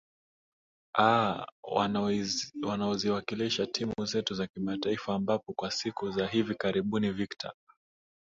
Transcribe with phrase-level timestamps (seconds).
[0.99, 1.45] aa
[2.67, 7.53] wanaoziwakilisha timu zetu za kimataifa ambapo kwa siku za hivi karibuni victor